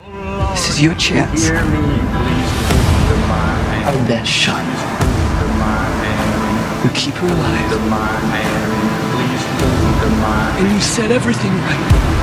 This 0.52 0.70
is 0.70 0.82
your 0.82 0.94
chance. 0.96 1.48
Hear 1.48 1.56
me, 1.64 1.78
please 1.80 2.52
listen 2.60 3.08
to 3.08 3.18
my 3.28 3.56
hand. 3.72 4.00
Of 4.00 4.08
that 4.10 4.28
shot. 4.28 4.60
To 4.62 5.48
my 5.58 5.88
hand. 6.04 6.84
You 6.84 6.90
keep 6.94 7.14
her 7.16 7.28
alive. 7.28 7.72
To 7.72 7.80
my 7.90 8.06
hand. 8.36 8.92
Please 9.16 9.44
listen 9.64 9.92
to 10.04 10.10
my 10.22 10.58
And 10.60 10.72
you 10.74 10.82
set 10.82 11.10
everything 11.12 11.52
right. 11.52 12.21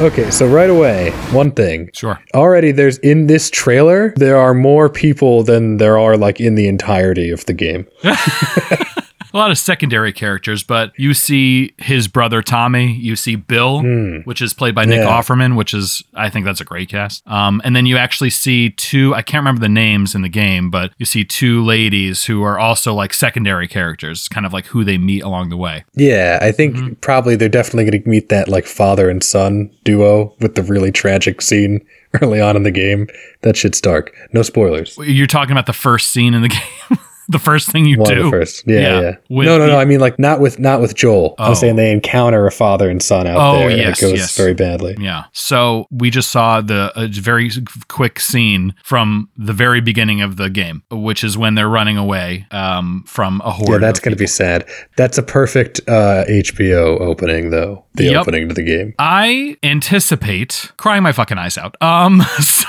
Okay, 0.00 0.30
so 0.30 0.46
right 0.46 0.70
away, 0.70 1.10
one 1.32 1.50
thing. 1.50 1.90
Sure. 1.92 2.20
Already, 2.32 2.70
there's 2.70 2.98
in 2.98 3.26
this 3.26 3.50
trailer, 3.50 4.12
there 4.14 4.36
are 4.36 4.54
more 4.54 4.88
people 4.88 5.42
than 5.42 5.78
there 5.78 5.98
are 5.98 6.16
like 6.16 6.40
in 6.40 6.54
the 6.54 6.68
entirety 6.68 7.30
of 7.30 7.44
the 7.46 7.52
game. 7.52 7.84
A 9.38 9.42
lot 9.48 9.52
of 9.52 9.58
secondary 9.58 10.12
characters, 10.12 10.64
but 10.64 10.92
you 10.98 11.14
see 11.14 11.72
his 11.78 12.08
brother 12.08 12.42
Tommy. 12.42 12.92
You 12.94 13.14
see 13.14 13.36
Bill, 13.36 13.82
which 14.24 14.42
is 14.42 14.52
played 14.52 14.74
by 14.74 14.84
Nick 14.84 14.98
Yeah. 14.98 15.06
Offerman, 15.20 15.56
which 15.56 15.72
is 15.72 16.02
I 16.12 16.28
think 16.28 16.44
that's 16.44 16.60
a 16.60 16.64
great 16.64 16.88
cast. 16.88 17.24
Um, 17.28 17.62
and 17.64 17.76
then 17.76 17.86
you 17.86 17.96
actually 17.98 18.30
see 18.30 18.70
two. 18.70 19.14
I 19.14 19.22
can't 19.22 19.42
remember 19.42 19.60
the 19.60 19.68
names 19.68 20.16
in 20.16 20.22
the 20.22 20.28
game, 20.28 20.70
but 20.70 20.92
you 20.98 21.06
see 21.06 21.24
two 21.24 21.64
ladies 21.64 22.24
who 22.24 22.42
are 22.42 22.58
also 22.58 22.92
like 22.94 23.14
secondary 23.14 23.68
characters, 23.68 24.26
kind 24.26 24.44
of 24.44 24.52
like 24.52 24.66
who 24.66 24.82
they 24.82 24.98
meet 24.98 25.22
along 25.22 25.50
the 25.50 25.56
way. 25.56 25.84
Yeah, 25.94 26.40
I 26.42 26.50
think 26.50 27.00
probably 27.00 27.36
they're 27.36 27.48
definitely 27.48 27.88
going 27.88 28.02
to 28.02 28.08
meet 28.08 28.30
that 28.30 28.48
like 28.48 28.66
father 28.66 29.08
and 29.08 29.22
son 29.22 29.70
duo 29.84 30.34
with 30.40 30.56
the 30.56 30.64
really 30.64 30.90
tragic 30.90 31.40
scene 31.42 31.86
early 32.20 32.40
on 32.40 32.56
in 32.56 32.64
the 32.64 32.72
game. 32.72 33.06
That 33.42 33.56
shit's 33.56 33.80
dark. 33.80 34.12
No 34.32 34.42
spoilers. 34.42 34.98
You're 35.00 35.28
talking 35.28 35.52
about 35.52 35.66
the 35.66 35.72
first 35.72 36.10
scene 36.10 36.34
in 36.34 36.42
the 36.42 36.48
game, 36.88 36.98
the 37.28 37.38
first 37.38 37.70
thing 37.70 37.84
you 37.86 37.98
One 37.98 38.14
do 38.14 38.30
first. 38.30 38.64
Yeah, 38.66 39.00
yeah. 39.00 39.16
With 39.28 39.46
no, 39.46 39.58
no, 39.58 39.66
no. 39.66 39.78
I 39.78 39.84
mean, 39.84 40.00
like 40.00 40.18
not 40.18 40.40
with 40.40 40.58
not 40.58 40.80
with 40.80 40.94
Joel. 40.94 41.34
Oh. 41.38 41.44
I'm 41.44 41.54
saying 41.54 41.76
they 41.76 41.92
encounter 41.92 42.46
a 42.46 42.50
father 42.50 42.88
and 42.90 43.02
son 43.02 43.26
out 43.26 43.36
Oh, 43.38 43.58
there, 43.58 43.70
yes, 43.70 43.78
and 43.86 43.88
it 43.88 44.00
goes 44.12 44.18
yes. 44.20 44.36
very 44.36 44.54
badly. 44.54 44.96
Yeah. 44.98 45.24
So 45.32 45.86
we 45.90 46.10
just 46.10 46.30
saw 46.30 46.60
the 46.60 46.92
a 46.96 47.06
very 47.08 47.50
quick 47.88 48.18
scene 48.20 48.74
from 48.84 49.28
the 49.36 49.52
very 49.52 49.80
beginning 49.80 50.20
of 50.22 50.36
the 50.36 50.48
game, 50.50 50.82
which 50.90 51.22
is 51.22 51.36
when 51.38 51.54
they're 51.54 51.68
running 51.68 51.96
away 51.96 52.46
um, 52.50 53.04
from 53.06 53.40
a 53.44 53.50
horde. 53.50 53.68
Yeah, 53.70 53.78
that's 53.78 54.00
going 54.00 54.14
to 54.14 54.18
be 54.18 54.26
sad. 54.26 54.66
That's 54.96 55.18
a 55.18 55.22
perfect 55.22 55.80
uh, 55.88 56.24
HBO 56.28 57.00
opening, 57.00 57.50
though. 57.50 57.84
The 57.94 58.04
Yep. 58.04 58.20
opening 58.22 58.48
to 58.48 58.54
the 58.54 58.62
game. 58.62 58.94
I 59.00 59.56
anticipate 59.62 60.70
crying 60.76 61.02
my 61.02 61.10
fucking 61.12 61.36
eyes 61.36 61.58
out. 61.58 61.74
Um, 61.82 62.22
so, 62.40 62.66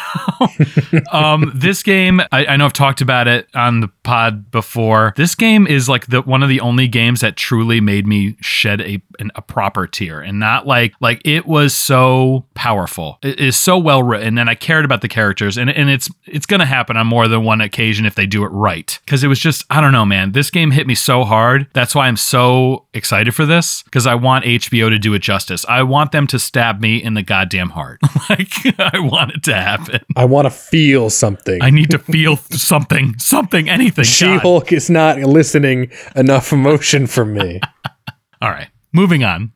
um, 1.11 1.51
this 1.55 1.83
game, 1.83 2.19
I, 2.31 2.45
I 2.47 2.57
know 2.57 2.65
I've 2.65 2.73
talked 2.73 3.01
about 3.01 3.27
it 3.27 3.47
on 3.53 3.81
the 3.81 3.89
pod 4.09 4.49
before. 4.49 5.13
This 5.17 5.35
game 5.35 5.67
is 5.67 5.87
like 5.87 6.07
the 6.07 6.23
one 6.23 6.41
of 6.41 6.49
the 6.49 6.59
only 6.61 6.87
games 6.87 7.21
that 7.21 7.35
truly 7.35 7.79
made 7.79 8.07
me 8.07 8.35
shed 8.41 8.81
a 8.81 8.99
an, 9.19 9.29
a 9.35 9.41
proper 9.41 9.85
tear, 9.85 10.19
and 10.19 10.39
not 10.39 10.65
like 10.65 10.95
like 10.99 11.21
it 11.23 11.45
was 11.45 11.75
so 11.75 12.45
powerful. 12.55 13.19
It 13.21 13.39
is 13.39 13.55
so 13.55 13.77
well 13.77 14.01
written, 14.01 14.39
and 14.39 14.49
I 14.49 14.55
cared 14.55 14.83
about 14.83 15.01
the 15.01 15.07
characters, 15.07 15.57
and 15.57 15.69
and 15.69 15.91
it's 15.91 16.09
it's 16.25 16.47
gonna 16.47 16.65
happen 16.65 16.97
on 16.97 17.05
more 17.05 17.27
than 17.27 17.43
one 17.43 17.61
occasion 17.61 18.07
if 18.07 18.15
they 18.15 18.25
do 18.25 18.43
it 18.43 18.47
right. 18.47 18.97
Because 19.05 19.23
it 19.23 19.27
was 19.27 19.37
just 19.37 19.63
I 19.69 19.79
don't 19.79 19.91
know, 19.91 20.05
man. 20.05 20.31
This 20.31 20.49
game 20.49 20.71
hit 20.71 20.87
me 20.87 20.95
so 20.95 21.23
hard. 21.23 21.67
That's 21.73 21.93
why 21.93 22.07
I'm 22.07 22.17
so 22.17 22.87
excited 22.95 23.35
for 23.35 23.45
this 23.45 23.83
because 23.83 24.07
I 24.07 24.15
want 24.15 24.43
HBO 24.45 24.89
to 24.89 24.97
do 24.97 25.13
it 25.13 25.19
justice. 25.19 25.65
I 25.69 25.83
want 25.83 26.11
them 26.11 26.25
to 26.27 26.39
stab 26.39 26.81
me 26.81 26.97
in 26.97 27.13
the 27.13 27.21
goddamn 27.21 27.69
heart. 27.69 27.99
like 28.29 28.53
I 28.79 28.97
want 28.99 29.33
it 29.33 29.43
to 29.43 29.53
happen. 29.53 29.99
I 30.15 30.25
want 30.25 30.47
to 30.47 30.51
feel 30.51 31.11
something. 31.11 31.61
I 31.61 31.69
need 31.69 31.91
to 31.91 31.99
feel 31.99 32.37
something, 32.37 33.19
something, 33.19 33.69
anything. 33.69 33.98
She 34.05 34.25
God. 34.25 34.41
Hulk 34.41 34.71
is 34.71 34.89
not 34.89 35.19
eliciting 35.19 35.91
enough 36.15 36.51
emotion 36.51 37.07
from 37.07 37.33
me. 37.33 37.59
All 38.41 38.49
right, 38.49 38.69
moving 38.93 39.23
on. 39.23 39.51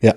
yeah. 0.00 0.12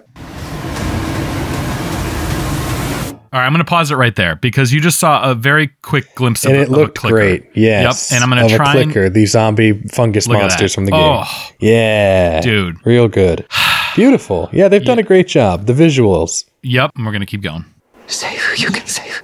All 3.34 3.42
right, 3.42 3.48
I'm 3.48 3.52
going 3.52 3.66
to 3.66 3.70
pause 3.70 3.92
it 3.92 3.96
right 3.96 4.16
there 4.16 4.38
because 4.38 4.72
you 4.72 4.80
just 4.80 4.98
saw 4.98 5.30
a 5.30 5.36
very 5.36 5.68
quick 5.82 6.16
glimpse 6.16 6.46
of, 6.46 6.52
And 6.52 6.60
a- 6.60 6.62
it 6.62 6.68
of 6.70 6.74
a 6.74 6.78
looked 6.78 6.98
clicker. 6.98 7.16
great. 7.18 7.50
Yes. 7.54 8.10
Yep. 8.12 8.16
And 8.16 8.24
I'm 8.24 8.30
going 8.38 8.48
to 8.50 8.56
try 8.56 8.76
a 8.76 8.78
and 8.84 8.92
clicker. 8.94 9.10
The 9.10 9.26
zombie 9.26 9.74
fungus 9.90 10.26
Look 10.26 10.38
monsters 10.40 10.74
from 10.74 10.86
the 10.86 10.92
game. 10.92 11.02
Oh. 11.02 11.50
Yeah. 11.60 12.40
Dude. 12.40 12.78
Real 12.86 13.10
good. 13.10 13.46
Beautiful. 13.98 14.50
Yeah, 14.54 14.70
they've 14.70 14.86
done 14.86 15.00
a 15.00 15.04
great 15.04 15.28
job. 15.28 15.66
The 15.66 15.74
visuals. 15.74 16.46
Yep, 16.64 16.92
and 16.96 17.06
we're 17.06 17.12
going 17.12 17.20
to 17.22 17.26
keep 17.26 17.42
going. 17.42 17.66
Save 18.08 18.42
her. 18.42 18.56
You 18.56 18.70
can 18.70 18.88
save. 18.88 19.22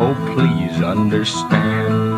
Oh, 0.00 0.14
please 0.34 0.82
understand. 0.82 2.15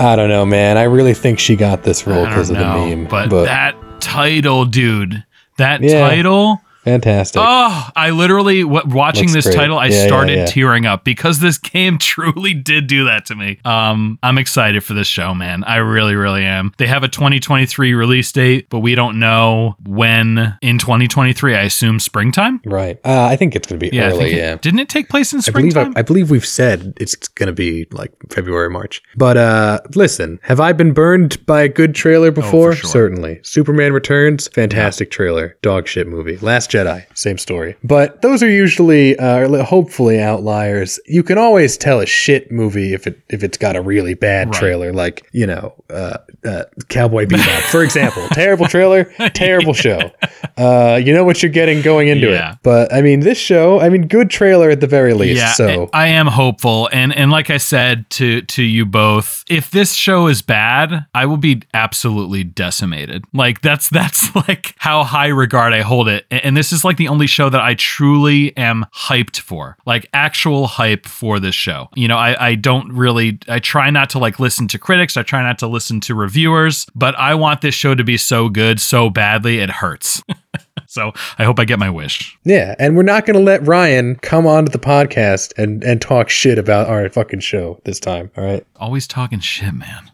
I 0.00 0.14
don't 0.16 0.28
know, 0.28 0.46
man. 0.46 0.76
I 0.78 0.84
really 0.84 1.14
think 1.14 1.38
she 1.38 1.56
got 1.56 1.82
this 1.82 2.06
role 2.06 2.24
because 2.24 2.50
of 2.50 2.56
the 2.56 2.62
know, 2.62 2.86
meme. 2.96 3.04
but, 3.06 3.30
that 3.30 3.74
title, 4.00 4.64
dude, 4.64 5.24
that 5.56 5.82
Yeah. 5.82 6.08
title. 6.08 6.60
Fantastic. 6.88 7.40
Oh, 7.44 7.88
I 7.94 8.10
literally 8.10 8.62
w- 8.62 8.82
watching 8.86 9.24
Looks 9.24 9.32
this 9.34 9.44
great. 9.46 9.56
title, 9.56 9.78
I 9.78 9.86
Yeah, 9.86 9.94
yeah, 10.02 10.06
started 10.06 10.36
yeah. 10.38 10.46
tearing 10.46 10.86
up 10.86 11.04
because 11.04 11.40
this 11.40 11.58
game 11.74 11.98
truly 11.98 12.54
did 12.54 12.86
do 12.86 13.04
that 13.04 13.26
to 13.26 13.34
me. 13.34 13.58
Um, 13.64 14.18
I'm 14.22 14.38
excited 14.38 14.82
for 14.84 14.94
this 14.94 15.06
show, 15.06 15.34
man. 15.34 15.64
I 15.64 15.76
really, 15.76 16.14
really 16.14 16.44
am. 16.44 16.72
They 16.78 16.86
have 16.86 17.02
a 17.02 17.08
2023 17.08 17.94
release 17.94 18.30
date, 18.32 18.68
but 18.70 18.80
we 18.80 18.94
don't 18.94 19.18
know 19.18 19.76
when 19.86 20.56
in 20.62 20.78
2023. 20.78 21.54
I 21.54 21.62
assume 21.62 22.00
springtime. 22.00 22.60
right. 22.64 22.98
Uh, 23.04 23.24
I 23.30 23.36
think 23.36 23.54
it's 23.56 23.66
going 23.66 23.78
to 23.80 23.90
be 23.90 23.94
Yeah, 23.94 24.10
early. 24.10 24.32
it- 24.32 24.36
yeah. 24.36 24.56
didn't 24.56 24.80
it 24.80 24.88
take 24.88 25.08
place 25.08 25.32
in 25.32 25.40
I 25.46 25.50
believe 25.50 25.66
I, 25.76 25.82
springtime? 25.82 25.92
I 25.96 26.02
believe 26.02 26.30
we've 26.30 26.46
said 26.46 26.94
it's 26.98 27.14
going 27.28 27.46
to 27.48 27.52
be 27.52 27.86
like 27.92 28.12
February, 28.30 28.70
March. 28.70 29.02
But 29.16 29.36
uh 29.36 29.80
listen, 29.94 30.38
have 30.42 30.60
I 30.60 30.72
been 30.72 30.92
burned 30.92 31.44
by 31.46 31.62
a 31.62 31.68
good 31.68 31.94
trailer 31.94 32.30
before? 32.30 32.70
Oh, 32.70 32.74
sure. 32.74 32.90
Certainly. 32.90 33.40
Superman 33.42 33.92
Returns, 33.92 34.48
fantastic 34.48 35.10
trailer, 35.10 35.56
dog 35.62 35.86
shit 35.88 36.06
movie. 36.06 36.36
Last 36.38 36.70
Jedi, 36.84 37.06
same 37.16 37.38
story. 37.38 37.76
But 37.82 38.22
those 38.22 38.42
are 38.42 38.50
usually 38.50 39.18
uh, 39.18 39.64
hopefully 39.64 40.20
outliers. 40.20 41.00
You 41.06 41.22
can 41.22 41.38
always 41.38 41.76
tell 41.76 42.00
a 42.00 42.06
shit 42.06 42.50
movie 42.52 42.94
if 42.94 43.06
it 43.06 43.20
if 43.28 43.42
it's 43.42 43.58
got 43.58 43.76
a 43.76 43.80
really 43.82 44.14
bad 44.14 44.48
Right. 44.50 44.58
trailer, 44.58 44.92
like 44.92 45.26
you 45.32 45.46
know, 45.46 45.74
uh, 45.90 46.18
uh, 46.44 46.64
Cowboy 46.88 47.26
Bebop, 47.26 47.60
for 47.70 47.82
example. 47.82 48.26
terrible 48.32 48.66
trailer, 48.66 49.04
terrible 49.34 49.72
show. 49.74 50.10
Uh, 50.56 51.00
you 51.02 51.12
know 51.12 51.24
what 51.24 51.42
you're 51.42 51.50
getting 51.52 51.82
going 51.82 52.08
into 52.08 52.28
Yeah. 52.28 52.52
it. 52.52 52.58
But 52.62 52.92
I 52.92 53.02
mean, 53.02 53.20
this 53.20 53.38
show, 53.38 53.80
I 53.80 53.88
mean, 53.88 54.06
good 54.06 54.30
trailer 54.30 54.70
at 54.70 54.80
the 54.80 54.86
very 54.86 55.14
least. 55.14 55.38
Yeah, 55.38 55.52
so 55.52 55.88
I 55.92 56.08
am 56.08 56.26
hopeful, 56.26 56.88
and 56.92 57.14
and 57.14 57.30
like 57.30 57.50
I 57.50 57.56
said 57.58 58.08
to 58.10 58.42
to 58.42 58.62
you 58.62 58.86
both, 58.86 59.44
if 59.48 59.70
this 59.70 59.92
show 59.94 60.26
is 60.28 60.42
bad, 60.42 61.06
I 61.14 61.26
will 61.26 61.36
be 61.36 61.62
absolutely 61.74 62.44
decimated. 62.44 63.24
Like 63.32 63.60
that's 63.60 63.88
that's 63.98 64.34
like 64.34 64.74
how 64.78 65.04
high 65.04 65.28
regard 65.28 65.72
I 65.72 65.80
hold 65.82 66.08
it, 66.08 66.26
and, 66.30 66.44
and 66.44 66.56
this 66.58 66.72
is 66.72 66.84
like 66.84 66.96
the 66.96 67.06
only 67.06 67.28
show 67.28 67.48
that 67.48 67.60
I 67.60 67.74
truly 67.74 68.54
am 68.56 68.84
hyped 68.92 69.38
for, 69.38 69.76
like 69.86 70.08
actual 70.12 70.66
hype 70.66 71.06
for 71.06 71.38
this 71.38 71.54
show. 71.54 71.88
You 71.94 72.08
know, 72.08 72.16
I 72.16 72.48
I 72.48 72.54
don't 72.56 72.92
really, 72.92 73.38
I 73.46 73.60
try 73.60 73.90
not 73.90 74.10
to 74.10 74.18
like 74.18 74.40
listen 74.40 74.66
to 74.68 74.78
critics, 74.78 75.16
I 75.16 75.22
try 75.22 75.40
not 75.40 75.60
to 75.60 75.68
listen 75.68 76.00
to 76.00 76.16
reviewers, 76.16 76.84
but 76.96 77.16
I 77.16 77.36
want 77.36 77.60
this 77.60 77.76
show 77.76 77.94
to 77.94 78.02
be 78.02 78.16
so 78.16 78.48
good, 78.48 78.80
so 78.80 79.08
badly 79.08 79.60
it 79.60 79.70
hurts. 79.70 80.20
so 80.88 81.12
I 81.38 81.44
hope 81.44 81.60
I 81.60 81.64
get 81.64 81.78
my 81.78 81.90
wish. 81.90 82.36
Yeah, 82.44 82.74
and 82.80 82.96
we're 82.96 83.04
not 83.04 83.24
going 83.24 83.36
to 83.36 83.42
let 83.42 83.64
Ryan 83.64 84.16
come 84.16 84.46
onto 84.46 84.72
the 84.72 84.80
podcast 84.80 85.56
and 85.56 85.84
and 85.84 86.02
talk 86.02 86.28
shit 86.28 86.58
about 86.58 86.88
our 86.88 87.08
fucking 87.08 87.40
show 87.40 87.80
this 87.84 88.00
time. 88.00 88.32
All 88.36 88.42
right. 88.42 88.66
Always 88.76 89.06
talking 89.06 89.38
shit, 89.38 89.74
man. 89.74 90.10